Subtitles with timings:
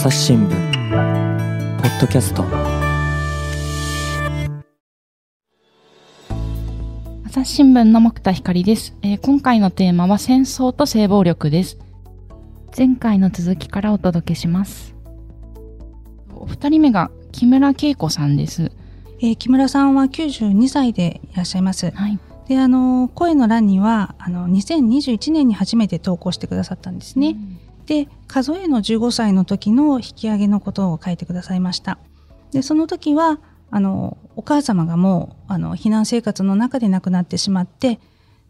[0.00, 0.48] 朝日新聞。
[0.48, 2.42] ポッドキャスト。
[7.26, 11.76] 朝日新聞の木田光です、えー今回のテーマは戦争と性暴力です。
[12.74, 14.94] 前回の続きからお届けします。
[16.34, 18.72] お二人目が木村恵子さんです。
[19.20, 21.90] えー木村さんは92歳でいらっしゃいます。
[21.90, 22.18] はい。
[22.48, 27.36] で、あの、声の欄には、あの、2021年に初めて投稿してくださったんですね。
[27.90, 31.98] で、数えの15歳の時の引き上げのことを書いてくださいました。
[32.52, 37.98] で、その時は、あの、お母様がもう、あの、避難生活の中で亡くなってしまって、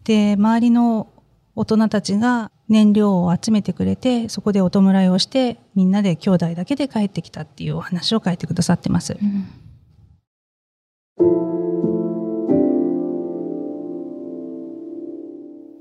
[0.03, 1.07] で、周りの
[1.55, 9.17] 大人たちが燃料を集めてくれて、そこでお弔いをして、みんなで兄弟だけで帰ってきたっていうお話を書いてくださってます。
[9.19, 9.47] うん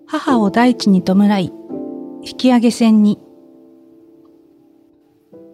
[0.06, 1.52] 母を大地に弔い、
[2.24, 3.20] 引き上げ戦に。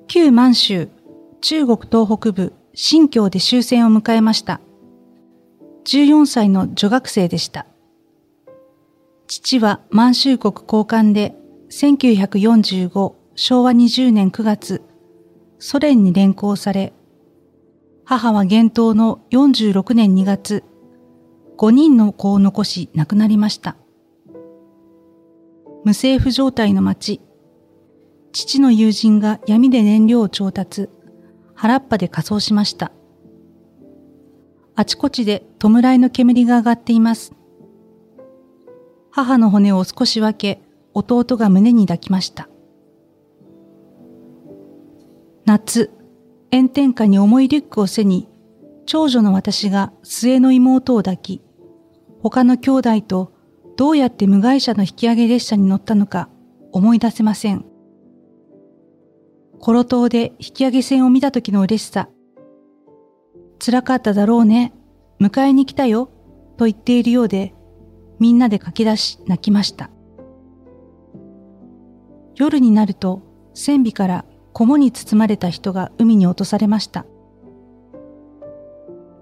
[0.08, 0.88] 旧満州、
[1.40, 4.60] 中国東北部、新疆で終戦を迎えました。
[5.84, 7.66] 14歳の女学生でした。
[9.26, 11.34] 父は満州国交換で、
[11.70, 14.82] 1945昭和20年9月、
[15.58, 16.92] ソ連に連行され、
[18.04, 20.62] 母は厳冬の46年2月、
[21.58, 23.76] 5人の子を残し亡くなりました。
[25.84, 27.20] 無政府状態の町。
[28.36, 30.90] 父の友人が闇で燃料を調達、
[31.54, 32.92] 原っぱで仮装しました。
[34.74, 37.32] あちこちで弔いの煙が上がっています。
[39.10, 40.60] 母の骨を少し分け、
[40.92, 42.50] 弟が胸に抱きました。
[45.46, 45.90] 夏、
[46.52, 48.28] 炎天下に重いリュックを背に、
[48.84, 51.40] 長女の私が末の妹を抱き、
[52.20, 53.32] 他の兄弟と
[53.78, 56.28] どうやって無害者の引き上げ列車に乗ったのか
[56.72, 57.64] 思い出せません。
[59.60, 62.08] コロ島で引き上げ船を見た時の嬉しさ。
[63.58, 64.72] 辛かっただろうね。
[65.20, 66.10] 迎えに来たよ。
[66.56, 67.54] と言っているようで、
[68.18, 69.90] みんなで駆け出し泣きました。
[72.34, 73.22] 夜になると、
[73.54, 77.06] 船尾から菰に包まれた人が海に落とされました。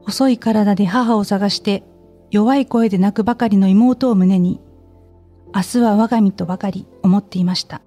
[0.05, 1.83] 細い体で母を探して
[2.31, 4.61] 弱い声で泣くばかりの妹を胸に、
[5.55, 7.81] 明日は我が身とばかり思っていました。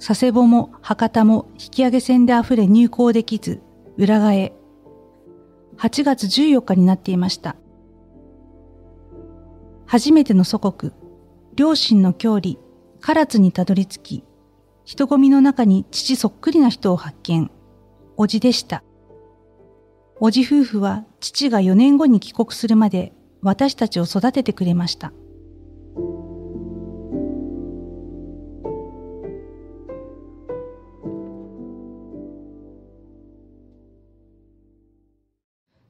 [0.00, 3.60] 佐世保も博多も引き上げ船で溢れ入港できず、
[3.98, 4.54] 裏側へ。
[5.76, 7.54] 8月14日になっていました。
[9.84, 10.92] 初めての祖国、
[11.54, 12.58] 両親の郷里、
[13.02, 14.24] 唐津にたどり着き、
[14.86, 17.50] 人混みの中に父そっくりな人を発見。
[18.16, 18.82] おじでした。
[20.18, 23.12] おじ夫婦は父が4年後に帰国するまで
[23.42, 25.12] 私たちを育ててくれました。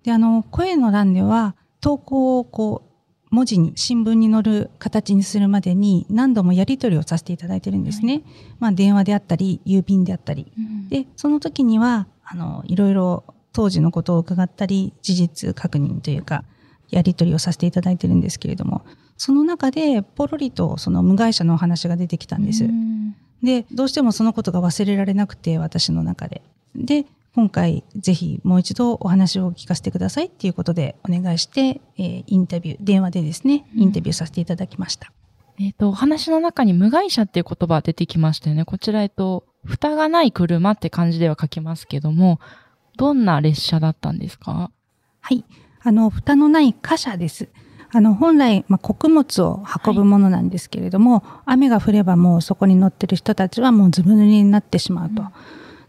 [0.05, 8.23] で、あの、声の欄では投稿をこう、文字に新聞に載る形にするまでに何度もやり取りをさせていただいてるんですね。
[8.59, 10.53] まあ電話であったり、郵便であったり。
[10.89, 16.45] で、その時には、あの、いろいろ当時のことを伺ったり、事実確認というか、
[16.89, 18.85] やり取りをさせていただいてるんですけれども、
[19.17, 22.65] その中でポロリとその無害者のお話が出てきたんです。
[22.65, 26.43] うんで、どうしてもそのことが忘れられなくて、私の中で。
[26.75, 35.13] で、今回ぜひもう一度お話を聞かせてくださいっていうことでお願いして、えーインタビュー、電話でですね、インタビューさせていただきました。
[35.59, 38.65] えっ、と、お話の中に無害者っていう言葉出てきましたよね。
[38.65, 42.41] こちら、えっと、蓋がない車って感じでは書きますけども、
[42.97, 44.71] どんな列車だったんですか？
[45.21, 45.45] はい。
[45.83, 47.49] あの、蓋のない貨車です。
[47.93, 55.25] あの、本来、まあ、穀物を運ぶものなんですけれども、雨が降ればもうそこに乗ってる人たちはもうずぶ濡れになってしまうと。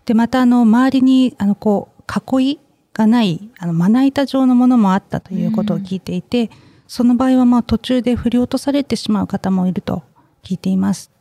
[0.05, 2.59] で、またあの、周りに、あの、こう、囲い
[2.93, 6.49] がない、あの、まな板状のものもあったということを聞いていて、
[6.87, 10.03] その場合はまあ途中で振り落とされてしまう方もいると
[10.43, 11.11] 聞いています。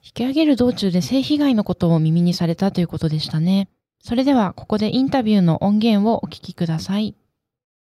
[0.00, 3.68] 引き上げる道中で性被害のことを耳にされたということでしたね。
[3.98, 7.16] それでは、ここでインタビューの音源をお聞きください。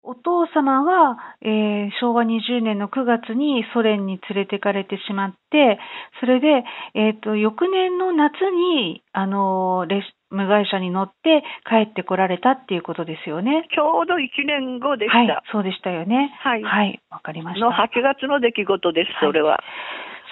[0.04, 5.80] お父様は、えー昭和20年の9月にソ連に連れてかれてしまって、
[6.20, 6.64] それで、
[6.94, 13.68] えっ、と、翌年の夏に、あの、列無害車に乗って帰ってこられたっていうことですよね。
[13.76, 16.34] ちょうど1年後でしはいた。、そうでしたよね。
[16.40, 16.64] はい。
[16.64, 17.66] はい、わかりました。
[17.66, 19.62] の8月の出来事です、それは。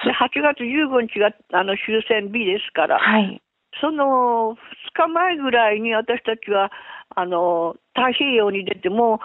[0.05, 3.41] で8月15日があの終戦日ですから、はい。
[3.81, 4.57] その2
[4.93, 6.71] 日前ぐらいに私たちは
[7.15, 9.19] あの太平洋に出ても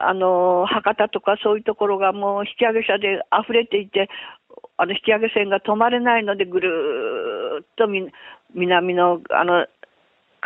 [0.00, 4.08] あの博多とかそういうところがもう引き上げ車で溢れていて
[4.76, 7.86] あの引き上げ船が止まれないのでぐるーっと
[8.54, 9.66] 南の、あの、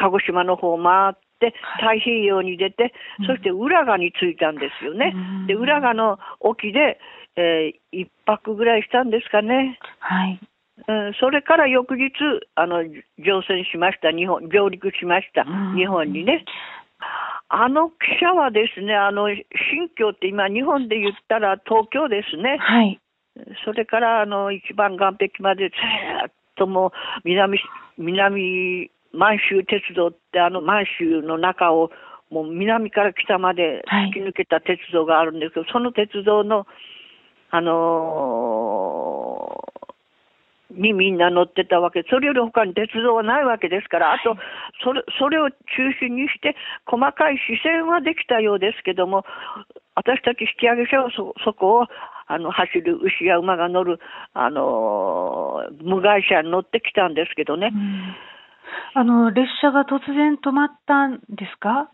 [0.00, 2.92] 鹿児島の方を回って、太平洋に出て、
[3.26, 5.14] そして浦賀に着いたんですよね。
[5.46, 6.98] で、浦賀の沖で、
[7.36, 9.78] えー一泊ぐらいしたんですかね。
[9.98, 10.40] はい。
[10.86, 12.12] うん、それから翌日、
[12.54, 12.84] あの、
[13.18, 14.10] 乗船しました。
[14.10, 15.44] 日本、上陸しました。
[15.76, 16.44] 日本にね。
[17.48, 19.44] あの記者はですね、あの、新
[19.98, 22.58] 疆って今日本で言ったら東京ですね。
[22.60, 23.00] はい。
[23.64, 26.90] それから、あの、一番岸壁までずーっともう、
[27.24, 27.58] 南、
[27.98, 31.90] 南、満州鉄道って、あの満州の中を、
[32.30, 34.10] もう南から北まではい。
[34.10, 36.66] 突き抜けた鉄道があるんですけど、その鉄道の、
[37.50, 39.70] あのー
[40.72, 44.36] にみんな乗ってたわけ、それより他に鉄道はないわけですから、あと、
[44.84, 45.56] それそれを中
[46.00, 46.56] 心にして、
[46.86, 49.24] 細かい視線はできたようですけども、
[49.94, 51.86] 私たち引き上げ者はそそこを
[52.26, 53.98] あの走る牛や馬が乗る、
[54.32, 57.72] あのー無害車に乗ってきたんですけどね、
[58.94, 61.90] あの、列車が突然止まったんですか？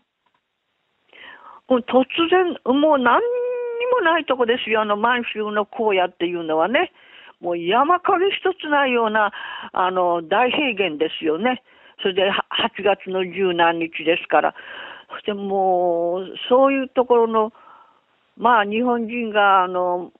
[1.69, 1.83] 突
[2.29, 6.91] 然、もう何にもないとこですよ、あの満州の荒野っていうのはね、
[7.41, 9.31] もう山影一つないような
[9.73, 11.61] あの大平原ですよね、
[12.01, 14.55] それで8月の十何日ですから、
[15.11, 17.51] そしてもう、そういうところの、
[18.37, 20.11] まあ、日本人があの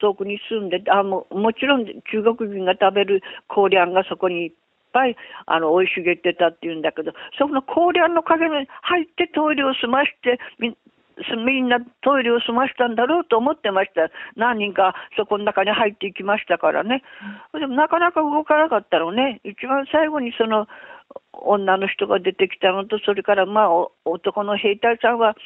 [0.00, 4.52] 遠くに住んであも、もちろん中国人が食べる高粱がそこにいっ
[4.94, 10.70] ぱいあの生い茂ってたっていうんだけど、そこの高粱の陰に入ってトイレを済まして、み
[11.60, 14.10] んなトイレを済ましたんだろうと思ってました。
[14.36, 17.02] 何人かそこの中に入っていきましたからね。
[17.52, 19.40] でもなかなか動かなかったのね。
[19.44, 20.66] 一番最後にその
[21.32, 25.36] 女の人が出てきたのと、それからまあ男の兵隊さんは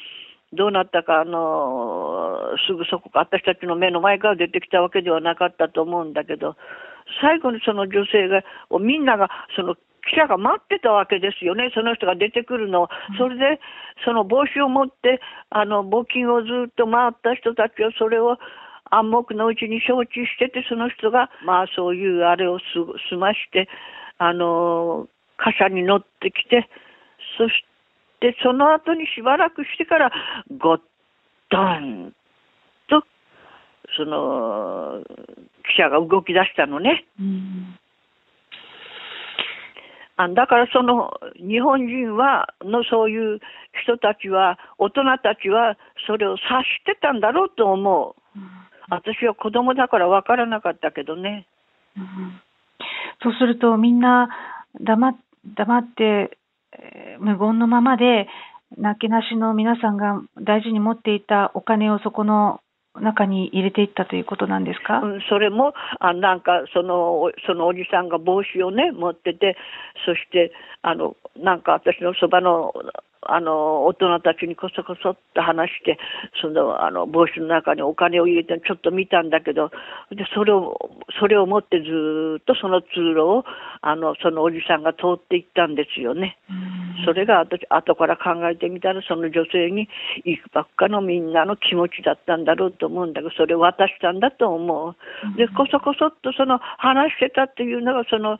[0.54, 6.56] どうなったか、あのすぐそこか、私たちの目の前から出てきたわけではなかったと思うんだけど、
[7.20, 8.42] 最後にその女性が、
[8.78, 9.74] みんなが、その
[10.08, 12.88] 記者が待ってたわけですよね、その人が出てくるのを、
[13.18, 13.60] それで
[14.04, 15.20] その帽子を持って、
[15.50, 18.38] あの募金をずっと回った人たちは、それを
[18.90, 22.64] 暗黙のうちに承知してて、その人が、まあそういうあれをす
[23.10, 23.68] 済まして、
[24.18, 26.68] あの貨車に乗ってきて、
[27.36, 27.64] そし
[28.20, 30.10] てその後にしばらくしてから、
[30.58, 30.80] ゴッ
[31.50, 32.17] ドンと、
[33.98, 35.02] その
[35.68, 37.04] 記者が動き出したのね。
[40.16, 43.40] あだからその日本人はのそういう
[43.84, 48.38] 人たちは大人たちはそれを察してたんだろうと思う、
[48.88, 51.46] 私は子供だから分からなかったけどね。
[53.22, 54.28] そうするとみんな
[54.80, 55.16] 黙っ
[55.54, 56.38] 黙って、
[56.72, 58.28] えー無言のままで、
[58.76, 62.60] なけなしの皆さんが大事に持っていたお金をそこの
[63.00, 69.56] 中に入れていったということなんですか、うん、それもあなんかそのおそのおじさんが帽子をね持ってて
[70.06, 70.52] そして
[70.82, 72.72] あのなんか私のそばの
[73.22, 75.98] あの大人たちにこそこそっと話して
[76.40, 79.70] そのあの帽子の中にお金を入れてちょっと見たんだけど
[80.10, 80.78] でそれを
[81.20, 83.44] それを持ってずーっとその通路を
[83.82, 86.38] あのそのおじさんが通っていったんですよね。
[87.04, 89.88] それが私後から考えてみたらその女性に
[90.24, 94.96] いくばっかのみんなの気持ちだったんだろうと思うんだけどそれを渡したんだと思う。
[95.36, 98.38] でこそこそっとその話してたっていうのがその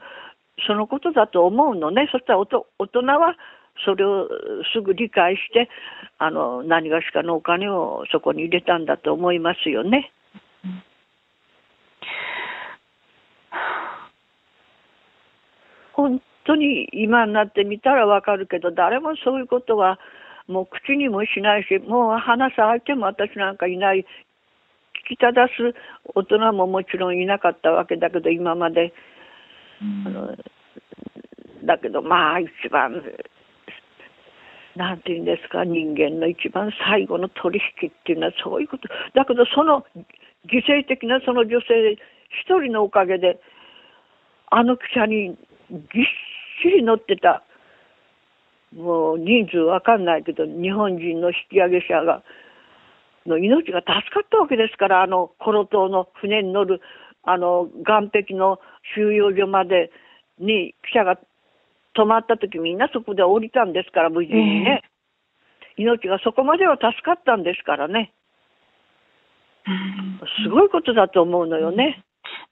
[0.66, 2.08] そのことだと思うのね。
[2.10, 3.36] そしたらおと大人は
[3.84, 4.28] それを
[4.72, 5.68] すぐ理解して
[6.18, 10.12] あの何がしかのお金をそこに入れたんだと思いますよね。
[15.92, 19.98] 本当に今になってみたらわかるけど誰もそういうことは
[20.46, 24.06] もう口にもしないしもう話す相手も私なんかいない。
[25.10, 25.74] 聞き正す
[26.14, 28.92] 大人ももちろんいなかったわけだけど今まで、
[30.06, 30.36] あの
[31.64, 33.02] だけどまあ一番
[34.76, 38.88] なんていうんですか人間の一番最後の取引っていうのはそういうこと。
[39.14, 39.84] だけどその
[40.46, 41.92] 犠牲的なその女性
[42.42, 43.38] 一人のおかげで
[44.50, 45.36] あの汽車に
[45.70, 46.06] ぎっ
[46.62, 47.42] しり乗ってた。
[48.74, 52.22] もう人数わかんないけど日本人の引き上げ者が
[53.26, 56.80] の命が助かったわけですからあのコロ島の船に乗る
[57.22, 58.58] あの岸壁の
[58.94, 59.90] 収容所まで
[60.38, 61.18] に汽車が
[61.96, 64.82] 止まった時みんなそこで降りたんですから無事にね、
[65.76, 68.12] 命がそこまでは助かったんですからね。
[70.42, 72.04] すごいことだと思うのよね。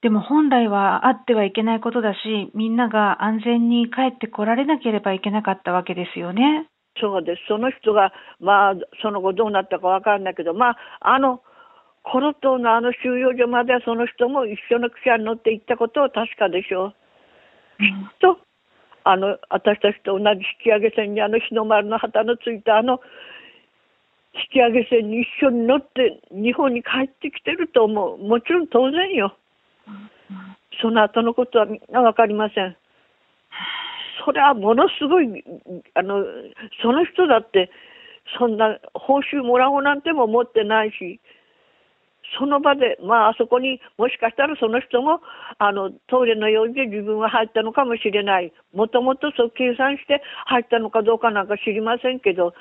[0.03, 6.69] でも本来はあってはいけないことだし、みんなが安全に帰ってこられなければいけなかったわけですよね。
[7.01, 7.43] そうです。
[7.49, 11.43] その人が、まあ、その後どうなったかわかんないけど、まあ、あの、
[12.03, 16.95] コロ島のあの収容所まではその人も一緒の汽車に乗って行ったことは確かでしょう。
[17.79, 17.89] きっ
[18.21, 18.39] と、
[19.05, 23.01] あの、私たちと同じ引き上げ船にあの日の丸の旗のついたあの
[24.35, 28.19] 引き上げ船に一緒に乗って日本に帰ってきてると思う。
[28.19, 29.37] もちろん当然よ。
[30.81, 32.77] その後のことはみんなわかりません。
[34.25, 35.45] それはものすごい、
[35.95, 36.25] あの、
[36.83, 37.71] その人だって、
[38.39, 41.21] そんな報酬もらおうなんても思ってないし、
[42.39, 45.21] その場で、まあ、あそこにもしかしたらその人も
[45.59, 52.53] あのトイレのように自分は入ったのかもしれない、もともとそう計算して入ったのかどうかなんか知りませんけど、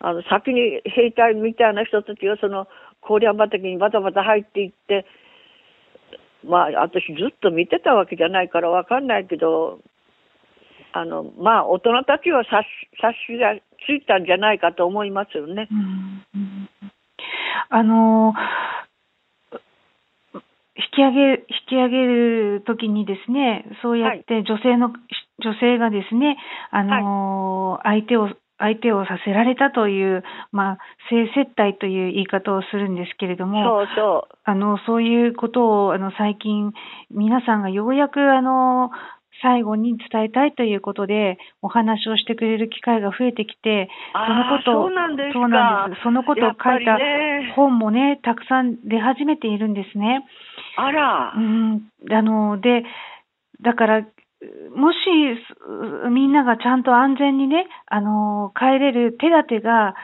[0.00, 2.66] あの先に兵隊みたいな人たちがその
[3.06, 5.04] 郡山畑にバタバタ入っていって、
[6.46, 9.80] まあ、私ずっと見てたわけじゃないからわかんないけど、
[10.92, 12.64] あの、まあ、大人たちは察
[13.26, 13.54] しが
[13.86, 15.68] ついたんじゃないかと思いますよね。
[15.70, 16.68] うんうん。
[17.70, 18.34] あの
[20.76, 26.36] 引き上げ、引き上げるときにですね、そうやって女性の、はい、女性がですね、
[26.70, 30.78] あの、はい、相手を、相手をさせられたという、まあ、
[31.10, 34.34] 性接待という言い方をするんですけれども、そうそう。
[34.44, 36.72] あの、そういうことを、あの、最近、
[37.10, 38.90] 皆さんがようやく、あの、
[39.42, 46.02] 最後に伝えたいということで、お話をしてくれる機会が増えてきて、そのことそうなんですそうなんです。
[46.02, 46.98] そのことを書いた
[47.54, 50.24] 本もね、たくさん出始めているんですね。
[50.76, 51.34] あら。
[51.36, 51.82] うん。
[52.10, 52.84] あの、で、
[53.60, 54.06] だから、
[54.74, 54.96] もし、
[56.10, 59.94] みんながちゃんと安全にね、あの、帰れる手立てが、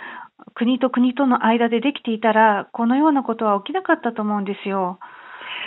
[0.55, 4.99] 国と国との間でできていたら、このようなことは起きなかったと思うんですよ。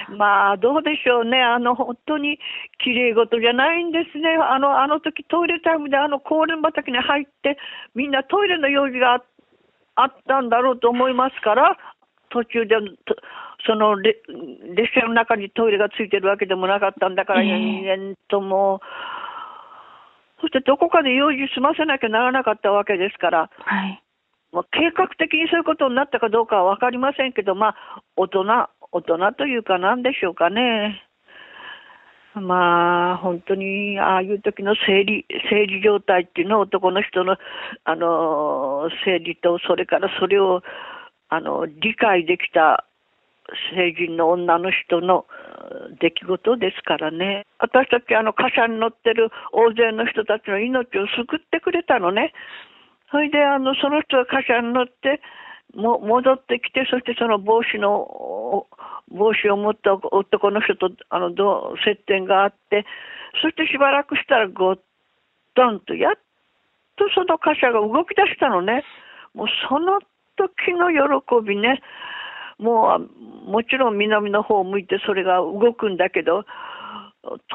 [0.09, 1.41] まあ、どうでしょうね。
[1.41, 2.39] あの、本当に
[2.83, 4.35] 綺麗事じゃないんですね。
[4.35, 7.57] あの、あの時トイレタイムであの公園畑に入って、
[7.95, 9.23] みんなトイレの用事が
[9.95, 11.77] あったんだろうと思いますから、
[12.29, 12.75] 途中で、
[13.65, 14.19] その列
[14.93, 18.81] 車の中にトイレがついてるわけでもなかったんだから、人間とも、
[20.41, 24.03] そしてどこかで用事済ませなきゃならなかったわけですから、はい、
[24.51, 28.43] まあ、計画的にそういうことになったかどうかは分かりませんけど、まあ、大人、
[28.91, 31.01] 大人というかなんでしょうかね。
[32.35, 37.37] まあ、本当に、ああいう時の生理、生理状態っていうのは男の人の、
[37.83, 40.61] あの、生理と、それからそれを、
[41.29, 42.85] あの、理解できた
[43.75, 45.25] 成人の女の人の
[45.99, 47.45] 出来事ですからね。
[47.59, 52.33] 私たち、あの、貨車に乗ってる大勢の人たちの命を救ってくれたのね。
[53.11, 55.21] それで、あの、その人が貨車に乗って、
[55.75, 58.67] も戻ってきて、そしてその帽子の、
[59.09, 62.85] 帽子を持った男の人とあのど接点があって、
[63.41, 64.79] そしてしばらくしたらごっ
[65.55, 66.13] とんと、やっ
[66.95, 68.83] とその貨車が動き出したのね。
[69.33, 69.99] もうその
[70.37, 71.81] 時の喜びね。
[72.57, 72.97] も
[73.45, 76.45] う、もちろん南の方を向いてそれが動くんだけど、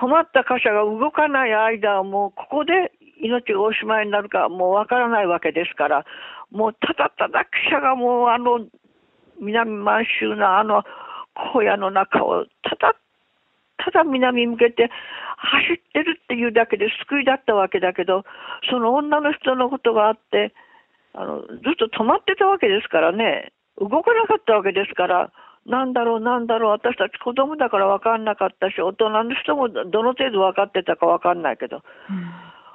[0.01, 6.05] 止まった貨車が動かない間はもうここで命がおしまいになるかもうわからないわけですから、
[6.51, 8.67] もうただただ記者がもうあの
[9.41, 10.85] 南満州のあの
[11.35, 12.95] 荒野の中をただ
[13.77, 14.91] ただ南向けて
[15.37, 18.25] 走ってるっていうだけで救いだったわけだけど、
[18.71, 20.55] その女の人のことがあって、
[21.15, 25.31] あのずっと止まってたわけですからね、動かなかったわけですから、
[25.67, 31.83] なんだろう、なんだろう、私たち子供だから分かんなかったし、大人の人もどの程度分かってたか分かんないけど、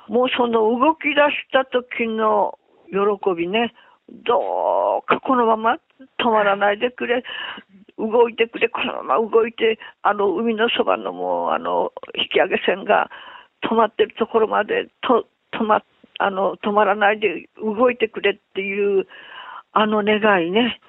[0.10, 2.58] うん、もうその動き出した時の
[2.90, 3.74] 喜びね、
[4.10, 5.78] どうかこのまま
[6.20, 7.24] 止まらないでくれ、
[7.98, 13.10] 動いてくれ、このまま動いて、あの海のそばのもうあの引き上げ船が
[13.64, 15.26] 止まってるところまでと
[15.58, 15.84] 止ま
[16.20, 19.08] あの止まらないで動いてくれっていう
[19.74, 20.80] あの願いね。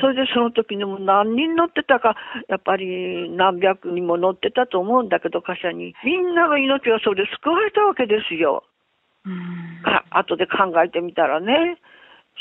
[0.00, 2.16] それでその時にも何人乗ってたか、
[2.48, 5.94] やっぱり何百人も乗ってたと思うんだけど、貨車に。
[6.04, 8.64] みんなの命がそれで救われたわけですよ。
[9.84, 11.78] か後で考えてみたらね、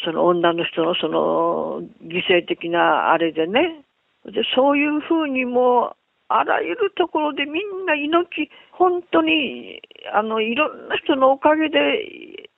[0.06, 3.84] その女の人のその犠牲的なあれでね、
[4.26, 5.96] でそういうふうにも
[6.30, 9.82] あらゆるところでみんな命、本当に
[10.14, 12.50] あのいろんな人のおかげで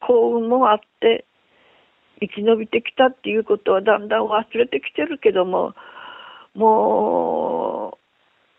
[0.00, 1.26] 幸運もあって、
[2.20, 5.74] 生き延びてきたっていうことはだんだん忘れてきてるけども、
[6.54, 7.98] も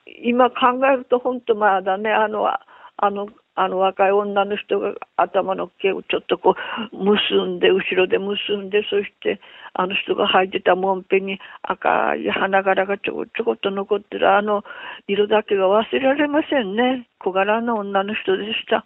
[0.08, 6.56] う、今考えると本当まだね、あの、あのあの若い女の人が頭の毛をちょっとこ
[6.92, 9.40] う結んで後ろで結んでそして
[9.74, 14.36] あの人が履いてたもんぺに赤い花柄がちょこちょこっと残ってる。
[14.36, 14.64] あの
[15.08, 17.08] 色だけが忘れられませんね。
[17.20, 18.86] 小柄な女の人でした。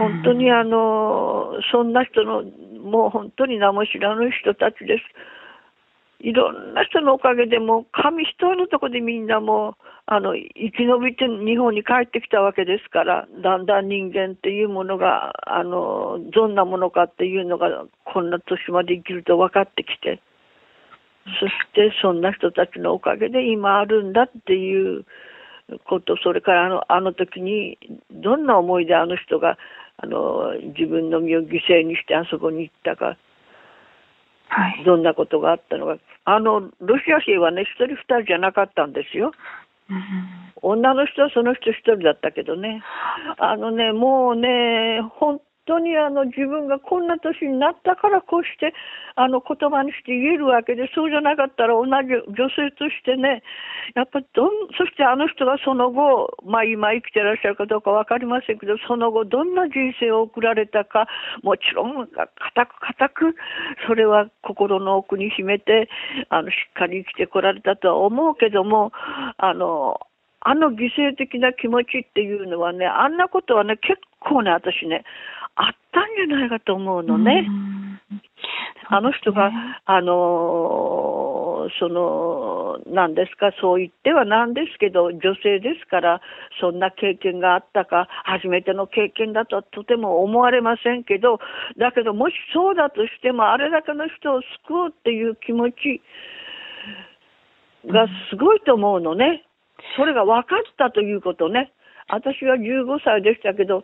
[0.00, 2.42] 本当にあのそんな人の
[2.80, 5.04] もう本当に名も知らぬ人たちです。
[6.22, 9.74] いろんな人のおかげでもう紙一重のところでみんなもう
[10.06, 17.68] あの生き延びて日本に帰ってきたわけですからだんだん人間っていうものがあのどんなものかっていうのが
[18.04, 20.20] こんな年まで生きると分かってきて
[21.40, 25.06] そしてそんな人たちのおかげで今あるんだっていう
[25.88, 27.78] ことそれからあのあの時に
[28.10, 29.56] どんな思いであの人が
[30.02, 33.16] あの自分の身を犠牲にしてあそこに行ったか
[34.48, 34.84] はい。
[34.84, 35.96] どんなことがあったのか。
[36.24, 39.32] あの、ロシア兵はね、一人二人じゃなかったんですよ。
[39.88, 42.82] うん女の人はその人一人だったけどね。
[43.38, 45.40] あのね、もうね、本
[45.70, 48.74] 当にあの自分がこんな年になったからこうして
[49.14, 51.90] あの言葉にして言えるわけで、そうじゃなかったら同じ
[52.34, 53.42] 女性としてね、
[53.94, 61.06] やっぱどん、そしてあの人がその後、まあ今生きてらっしゃるかどうかわかりませんけど、その後どんな人生を送られたか、
[61.42, 63.36] もちろん固く固く、
[63.86, 65.88] それは心の奥に秘めて、
[66.30, 68.90] あのしっかり生きてこられたとは思うけども、
[69.36, 70.00] あの、
[70.42, 75.04] あの犠牲的な気持ちっていうのはね、あんなことはね、結構ね、私ね、
[75.56, 77.46] あったんじゃないかと思うのね。
[78.88, 79.50] あの人が、
[79.84, 81.40] あのー
[81.78, 86.20] その、何ですか、そう言ってはなんですけど、女性ですから、
[86.60, 91.38] そんな経験があったか、初めての経験だとはとても思われませんけど、
[91.78, 96.02] だけど、もしそうだとしても、あれだけの人を救おうっていう気持ち
[97.86, 99.44] がすごいと思うのね。
[99.96, 101.72] それが分かったということね。
[102.08, 103.82] 私は15歳でしたけど、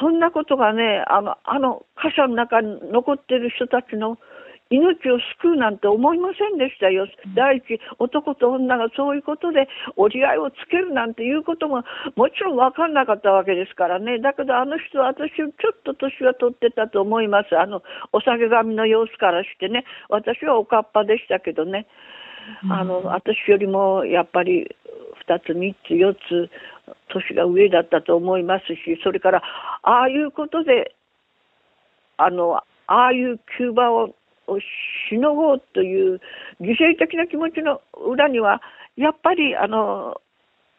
[0.00, 4.18] そんなことがね、あの、あの貨車の中に残ってる人たちの
[4.70, 7.06] 命を救うなんて思いませんでしたよ。
[7.36, 11.84] 第一、男と女がそういうことで折り合いをつけるなんていうことも
[12.16, 14.18] もちろん分かんなかったわけですからね。
[14.18, 15.52] だけどあの人は私ちょっ
[15.84, 17.56] と年は取ってたと思います。
[17.56, 19.84] あの、お酒神の様子からしてね。
[20.08, 21.86] 私はおかっぱでしたけどね。
[22.70, 24.74] あの、私よりもやっぱり
[25.28, 26.50] 2つ、3つ、4つ
[27.08, 29.42] 年が上だったと思いますし、それから、
[29.82, 30.94] ああいうことで、
[32.16, 34.14] あの、ああいうキューバを
[34.46, 36.20] をしのごうという
[36.60, 38.60] 犠牲的な気持ちの裏には、
[38.96, 40.20] やっぱり、あの、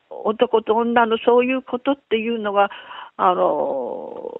[0.10, 2.70] 男と女のそういうことっていうのが、
[3.18, 4.40] あの、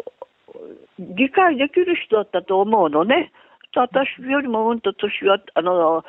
[1.00, 3.32] 理解できる人だったと思うのね。
[3.76, 6.06] 私よりもうんと年は、あの、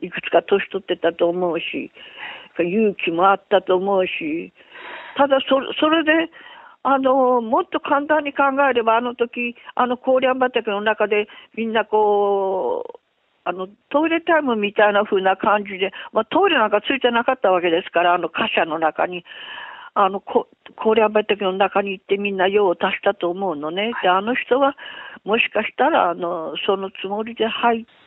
[0.00, 1.92] いくつか年取ってたと思うし、
[2.62, 4.52] 勇気もあったと思うし、
[5.16, 6.30] ただそそれで、
[6.82, 13.00] あの、もっと簡単に考えれば、あの時、あの高粱畑の中でみんなこう、
[13.44, 19.24] あの、トイレタイムみたいな風な感じで、まあ、トイレなんかついてなかったわけですから、あの貨車の中に。
[19.98, 23.92] あの、こ高粱畑の中に行ってみんな用を足したと思うのね。
[24.02, 24.76] で、あの人は、
[25.24, 28.05] もしかしたら、あの、そのつもりで入って、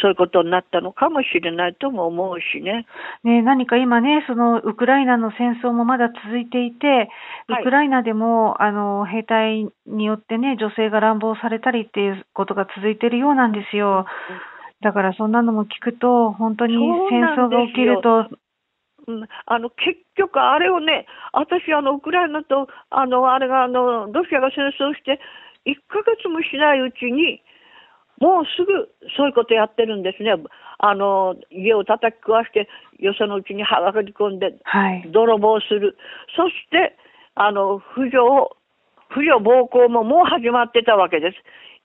[0.00, 2.86] そういうことになったのかもしれないとも思うしね。
[3.24, 6.86] ね、何か今ね、そのウクライナの戦争もまだ続いていて、
[7.48, 7.62] はい。
[7.62, 14.06] ウクライナでも、あの兵隊によってね、女性が乱暴されたりっていうことが続いているようなんですよ。
[14.82, 16.76] だからそんなのも聞くと、本当に
[17.10, 18.28] 戦争が起きると、
[19.06, 25.20] うん、あの結局、あれをね、私、あのウクライナとあのあれがあのロシアが戦争して、
[25.66, 27.42] 1ヶ月もしないうちに、
[28.20, 30.32] もうすぐそういうことやってるんですね、
[30.78, 35.08] あの家を叩き壊して、よそのうちにはがり込んで、はい。
[35.10, 35.96] 泥棒する、
[36.36, 36.96] そして
[37.34, 38.50] あの不女
[39.08, 41.36] 不女暴行ももう始まってたわけです、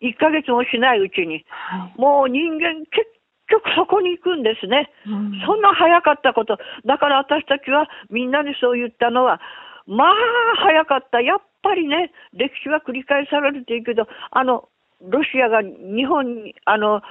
[0.06, 3.08] 1ヶ月もしないうちに、はいもう人間、結
[3.48, 4.92] 局そこに行くんですね。
[5.08, 6.58] うんそんな早かったこと。
[6.86, 9.40] だから私たちはみんなにそう言ったのは、
[9.88, 10.14] まあ
[10.58, 11.22] 早かった。
[11.22, 14.68] やっぱりね、歴史は繰り返されるというけど、あの、
[15.10, 17.02] ロシアが日本に、あの、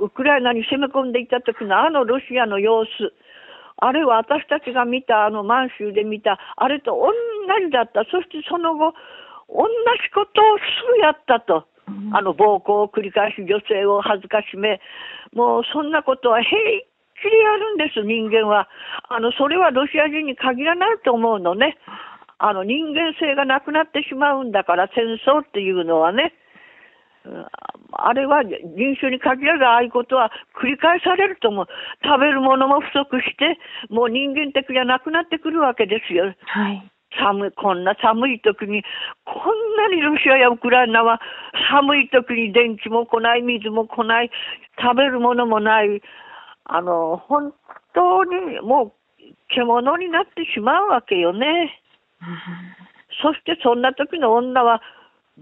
[0.00, 2.88] ウクライナに攻め込んでいた時のあのロシアの様子、
[3.76, 7.12] あれは私たちが見た、あの満州で見た、あれと同
[7.64, 8.04] じだった。
[8.10, 8.92] そしてその後、
[9.48, 10.64] 同じことをす
[10.96, 11.66] ぐやったと。
[12.12, 14.80] あの暴行を繰り返し女性を恥ずかしめ、
[15.34, 16.56] もうそんなことは平
[17.20, 18.68] 気でやるんです、人間は。
[19.08, 21.76] あのそれはロシア人に限らないと思うのね。
[22.38, 26.32] あの人間性がなくなってしまうんだから、戦争っていうのはね。
[27.24, 27.46] うん
[27.92, 28.54] あれは人
[28.98, 30.30] 種に限らずああいうことは
[30.60, 31.66] 繰り返されると思う。
[32.02, 33.58] 食べるものも不足して、
[33.90, 36.32] もう人間的じゃなくなってくるわけですよ。
[36.46, 36.90] はい。
[37.18, 38.84] 寒い、こんな寒い時に、
[39.24, 41.20] こんなにロシアやウクライナは
[41.70, 44.30] 寒い時に電気も来ない、水も来ない、
[44.80, 46.00] 食べるものもない、
[46.64, 47.52] あの、本
[47.94, 48.92] 当にもう
[49.48, 51.82] 獣になってしまうわけよね。
[53.22, 54.80] そしてそんな時の女は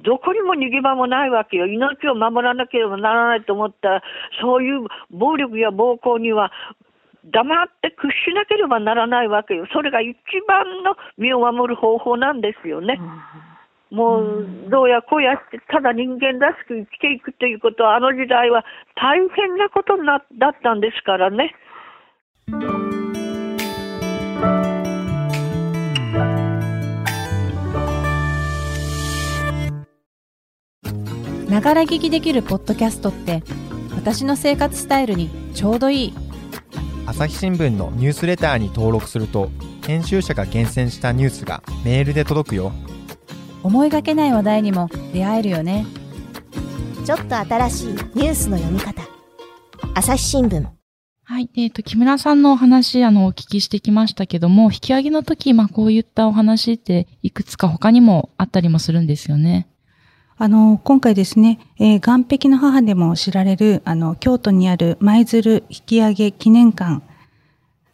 [0.04, 1.66] どこにも逃げ場もないわけよ。
[1.66, 4.02] 命を守らなければならないと思ったら、
[4.40, 6.52] そういう暴力や暴行には
[7.24, 9.66] 黙って屈しなければならないわけよ。
[9.72, 13.00] それが一番の身を守る方法なんですよね。
[13.90, 21.54] もう、どうやこうやって、ただ人間らしく生きていくということは、あの時代は大変なことなだったんですからね。
[31.58, 33.42] ながら聞きできるポッドキャストって
[33.96, 36.14] 私の生活スタイルにちょうどいい。
[37.04, 39.50] 朝日新聞のニュースレターに登録すると
[39.84, 42.70] 編集者が厳選したニュースがメールで届くよ。
[43.64, 45.84] 思いがけない話題にも出会えるよね。
[47.04, 49.02] ちょっと新しいニュースの読み方。
[49.94, 50.64] 朝日新聞。
[51.24, 51.50] はい。
[51.56, 59.66] えっ、と、木村さんのお話、あの、お聞きしてきましたけども、引き上げの時、まあ、こういったお話って、いくつか他にもあったりもするんですよね。
[60.40, 67.02] あの、今回ですね、えー岸壁の母でも知られる、あの、京都にある舞鶴引き上げ記念館。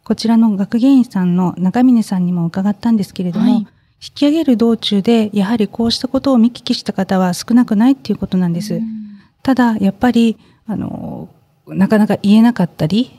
[0.03, 3.67] こちらの学芸員さんの中峰さんにも伺ったんですけれども、はい
[4.01, 8.79] 引き上げる道中で、やはりこうしたことを見聞きした方は少なくないっていうことなんです。
[9.41, 11.29] ただ、やっぱり、あの、
[11.65, 13.17] なかなか言えなかったり、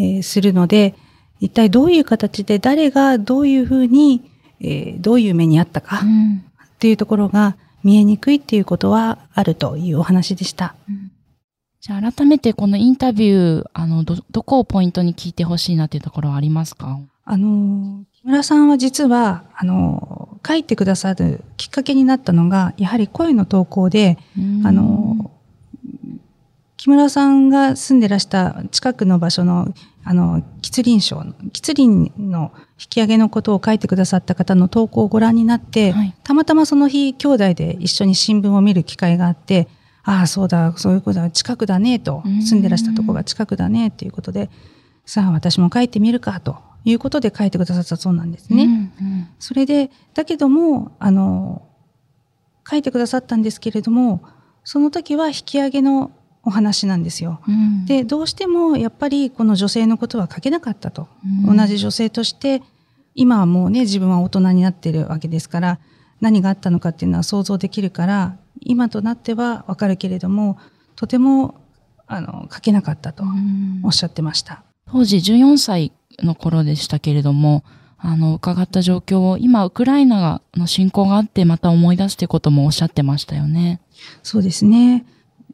[0.00, 0.94] えーするので、
[1.38, 4.28] 一体どういう形で誰がどういうふうに、
[4.60, 6.42] えーどういう目にあったか、うん。
[6.64, 10.74] っていうところが見えにくいっていうことはあるというお話でした。
[11.80, 17.00] じゃあ、改めてこのインタビュー、あの、ど、どこをポイントに聞いてほしいなっていうところはありますか？
[17.24, 24.16] あの、木村さんは実は、あの、書いてくださるきっかけになったのが、やはり声の投稿で、
[24.64, 25.32] あの、
[26.76, 36.14] 木村さんが住んでらした近くの場所の、あの、吉林省の、吉林の引き上げのことを書いてくださった方の投稿をご覧になって、はい。
[36.24, 39.68] たまたまその日、兄弟で一緒に新聞を見る機会があって、
[40.04, 44.50] ああ、そうだ、そういうことだ、近くだね、とうん、住んでらしたとこが近くだね、っていうことで、
[45.06, 48.64] さあ、私も書いてみるか、ということで書いてくださったそうなんですね。
[48.64, 49.28] うんうん。
[49.38, 51.62] それで、だけども、あの、
[52.68, 54.22] 書いてくださったんですけれども、
[54.64, 56.10] その時は引き上げの
[56.44, 57.40] お話なんですよ。
[57.48, 61.08] うんで、どうしてもやっぱりこの女性のことは書けなかったと。
[61.46, 62.62] うん同じ女性として、
[63.14, 65.78] 今はもうね、自分は大人になってるわけですから、
[66.20, 70.58] 何があったのかっていうのは想像できるから、今となってはわかるけれども、
[70.96, 71.56] とても、
[72.06, 74.62] あの、書けなかったとうんおっしゃってました。
[74.90, 77.64] 当時14歳の頃でしたけれども、
[77.98, 83.80] あの、伺った状況を、今、ウクライナの侵攻があって、また思い出すってこともおっしゃってましたよね。
[84.22, 85.06] そうですね。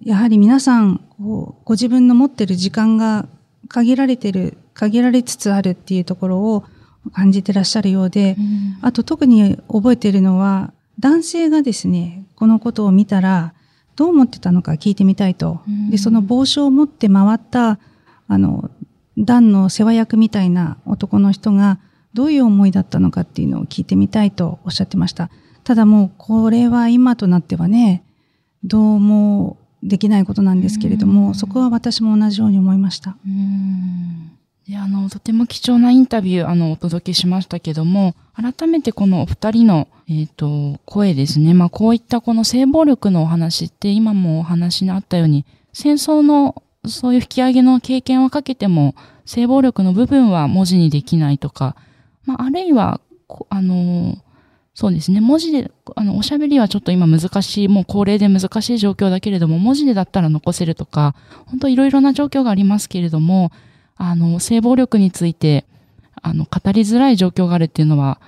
[0.04, 3.26] やはり皆さん、ご自分の持ってる時間が
[3.68, 6.64] 限られてる、限られつつあるっていうところを
[7.12, 13.54] 感じてらっしゃるようで、うんあと特に覚えているのは、男性がですね、このことを見たら、
[13.96, 15.61] どう思ってたのか聞いてみたいと。
[15.66, 17.78] うんで、その帽子を持って回った、
[18.28, 18.70] あの、
[19.18, 21.80] 団の世話役みたいな男の人が、
[22.14, 25.28] どういう思いだったのかっていうのを聞いてみたいとおっしゃってました。
[25.64, 28.04] ただもう、これは今となってはね、
[28.64, 33.16] どうもできないことなんですけれども、うんそこは私も同じように思いました。
[33.26, 34.32] うん
[34.68, 41.54] で、あの、とても貴重なインタビュー、あの、お届けしましたけども、改めてこのお二人の、えっ、と、声ですね。
[41.54, 51.74] まあ、こういったこの性暴力のお話って、今もお話にあったように、戦争の、そういう引き上げの経験をかけても、性暴力の部分は文字にできないとか、
[52.26, 54.18] まあ、あるいは、こあの、
[54.78, 55.20] そうですね。
[55.20, 63.50] 文字で、あの、おしゃべりはちょっと今難しい、もう高齢で難しい状況だけれども、文字でだったら残せるとか、本当いろいろな状況がありますけれども、
[63.96, 65.64] あの、性暴力について、
[66.22, 68.20] あの、語りづらい状況があるっていうのは、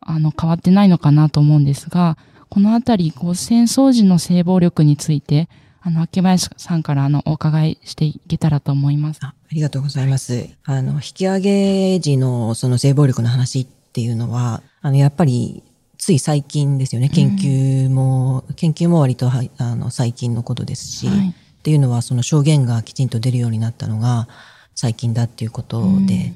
[0.00, 2.16] あの、変わってないのかなと思うんですが、
[2.50, 5.48] このあたり、こう、戦争時の性暴力について、
[5.80, 9.18] あの、秋林さんから、あの、お伺いしていけたらと思います。
[9.22, 10.50] あありがとうございます。
[10.62, 15.64] あの、引き上げ時のその性暴力の話っていうのは、あの、やっぱり、
[16.06, 17.08] つい最近ですよね。
[17.08, 21.32] 研究も、研究も割とは、あの、最近のことですし、はいっ
[21.66, 24.28] ていうのは、その証言がきちんと出るようになったのが
[24.76, 26.32] 最近だっていうことで、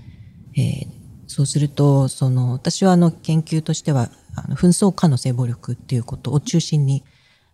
[0.56, 7.04] えーそうすると、その、私はあの、研究としては、あの、紛争下の性暴力っていうことを中心に、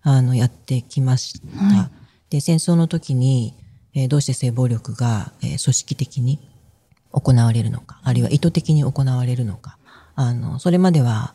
[0.01, 1.59] あの、やってきました。
[1.63, 1.91] は
[2.31, 3.53] で、戦争の時に、
[3.93, 6.39] えーどうして性暴力が、えー組織的に
[7.13, 9.77] 行われるのか、あるいは意図的に行われるのか。
[10.15, 11.35] あの、それまでは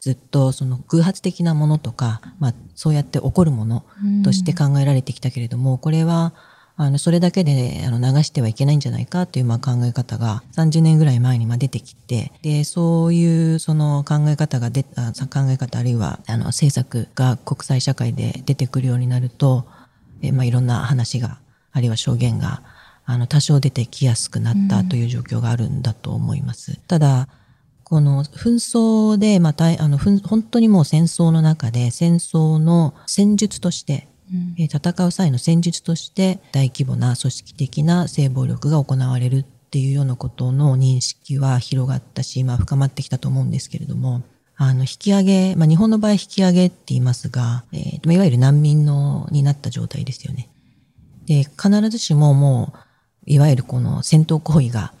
[0.00, 3.84] ずっとその偶発的なものとか、まあ、そうやって起こるもの
[4.24, 6.32] として考えられてきたけれども、これは、
[6.80, 19.66] あの、それだけで、あの、流してはいけないんじゃないかという、まあ、考え方が30年ぐらい前に、まあ、出てきて、で、そういう、その考え方が出あ考え方あるいは、あの、政策が国際社会で出てくるようになると、
[20.22, 21.38] えまあ、いろんな話が、
[21.72, 22.62] あるいは証言が、
[23.04, 26.78] あの、多少出てきやすくなったという状況があるんだと思います。
[26.86, 27.28] ただ、
[27.88, 44.22] この紛争で、まあ、あの、本当にもう戦争の中で、戦争の戦術として、うん、戦う際の戦術として大規模な組織的な性暴力が行われるっていうようなことの認識は広がったし、まあ深まってきたと思うんですけれども、
[44.56, 50.50] あの、引き上げ、まあ日本の場合引き上げって言いますが、えー、いわゆる難民の、になった状態ですよね。
[51.24, 52.78] で、必ずしももう、
[53.24, 54.92] いわゆるこの戦闘行為が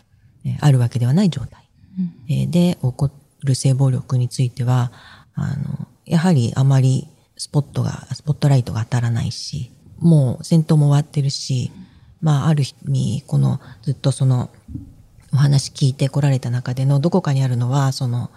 [0.60, 1.67] あるわけではない状態、
[1.98, 3.10] うん、で起こ
[3.42, 4.92] る性暴力については、
[5.34, 11.70] あの、やはりあまりスポットが、スポットライトが当たらないし、もう戦闘も終わってるし、
[12.20, 14.50] まあ、ある意味、この、ずっとその、
[15.32, 18.30] お話聞いてこられた中でのどこかにあるのは、その、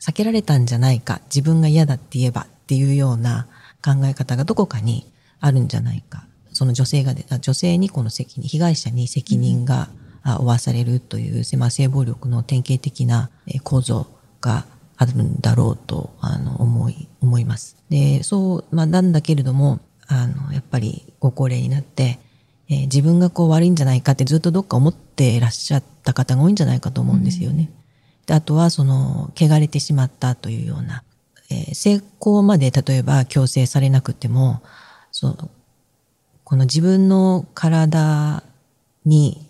[0.00, 3.46] 避けられたんじゃないか、自分が嫌だって言えばっていうような
[3.84, 5.06] 考え方がどこかに
[5.40, 6.26] あるんじゃないか。
[6.52, 9.88] その女性が、女性にこの責任、被害者に責任が
[10.24, 13.30] 負わされるという、まあ、性暴力の典型的な
[13.64, 14.06] 構造
[14.40, 14.64] が
[14.96, 17.76] あるんだろうと、あの、思い、思います。
[17.90, 22.18] で、そう、まあ、なんだけれども、あの、やっぱりご高齢になって、
[22.68, 27.70] えー、自分がこう悪いんじゃないかってずっとどっか思っていらっしゃった方が多いんじゃないかと思うんですよね。
[27.70, 31.02] うん、であとは、その、汚れてしまったというような、
[31.50, 34.62] えー、成功まで例えば強制されなくても、
[35.10, 35.50] その、
[36.44, 38.42] この自分の体
[39.04, 39.46] に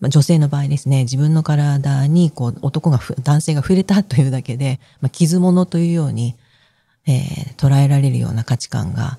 [0.00, 6.36] まあ、女性の場合ですね、自分の体にこう男が、男性が触れたというだけで、まあ、傷物というように、
[7.06, 9.18] えー、捉えられるような価値観が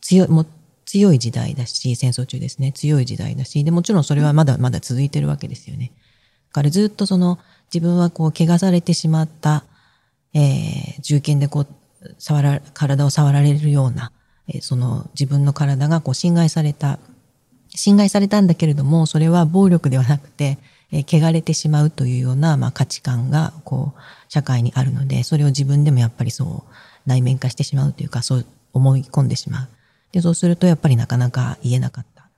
[0.00, 0.46] 強い、も
[0.86, 5.92] 強い時代だし、戦争中ですね、強い時代だし、で、もちろんそれはまだまだ続いてるわけですよね。
[6.50, 7.38] だからずっとその
[7.74, 9.64] 自分はこう怪我されてしまった、
[10.32, 11.66] えー、銃剣でこう、
[12.18, 14.12] 触ら、体を触られるような、
[14.48, 17.00] えー、その自分の体がこう侵害された
[17.76, 20.58] 侵害されたんだけれども、それは暴力ではなくて、
[20.90, 26.72] えー、汚れてしまうというような、まあ、価値観が、こう、社会にあるので、それを自分でもやっぱりそう、
[27.06, 29.68] 内面化してしまうというか、そう思い込んでしまう。
[30.12, 32.28] で、そうするとやっぱりなかなか言えなかった。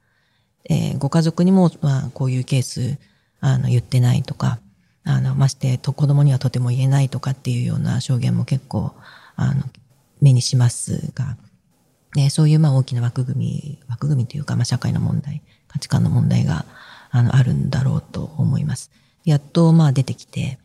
[0.69, 2.99] えー、ご家族にも、まあ、こういうケース、
[3.41, 4.59] あの、言ってないとか、
[5.05, 8.93] あの、まして、と、子供にはとても言えないとかっていうような証言も結構、
[9.37, 9.63] あの、
[10.21, 11.37] 目にしますが、
[12.15, 16.65] ね、そういうまあ大きな枠組み、枠組みというか、まあ社会の問題、価値観の問題が
[17.11, 18.91] あのあるんだろうと思います。
[19.25, 20.59] やっとまあ出てきて、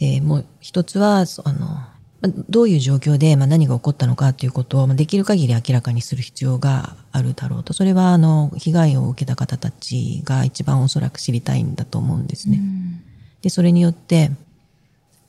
[0.00, 1.78] で、もう一つは、あの、
[2.48, 7.72] どういう状況で、まあ、何が起こったのかということを、できる限り明らかにする必要があるだろうと。
[7.72, 12.60] それは、あの、被害を受けた方たちが一番おそらく知りたいんだと思うんですね。
[13.42, 14.30] で、それによって、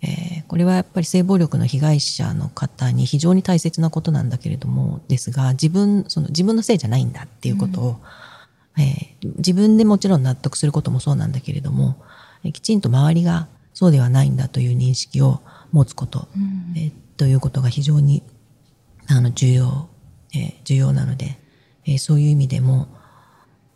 [0.04, 8.02] えー、これはやっぱり性暴力の被害者の方に非常に大切なことなんだけれども、ですが、自分、その自分のせいじゃないんだっていうことを、
[8.78, 11.98] うん、えー、自分でもちろん納得することもそうなんだけれども、
[12.52, 18.24] きちんと周りがそうではないんだという認識を持つこと、うん、えー、ということが非常に
[19.08, 19.90] あの重要、
[20.34, 21.38] えー、重要なので、
[21.86, 22.88] えー、そういう意味でも、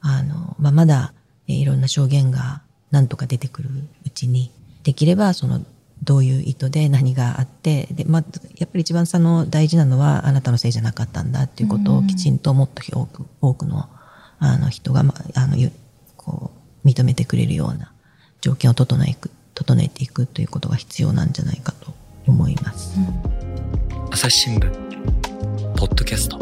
[0.02, 1.14] あの、まあ、まだ、
[1.48, 3.70] えー、いろんな証言が何とか出てくる
[4.06, 4.52] うちに、
[4.84, 5.66] できればその
[6.04, 8.24] どういう意図で何があってで、まあ、
[8.58, 13.90] やっぱり一番その大事なのはあなたのせいじゃなかったんだっていうことをきちんともっと多く多くの
[14.40, 15.56] あの人が、まあ、あの
[16.18, 16.52] こ
[16.84, 17.92] う認めてくれるような
[18.42, 19.16] 条件を整え
[19.56, 21.94] 整えていくということが必要なんじゃないかと
[22.28, 23.00] 思います。
[23.00, 24.72] うん、朝日新聞
[25.76, 26.40] ポッドキャスト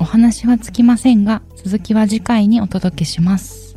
[0.00, 3.67] お話はつきませんが続きは次回にお届けします。